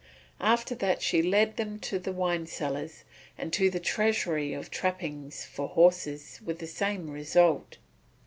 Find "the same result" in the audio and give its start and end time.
6.57-7.77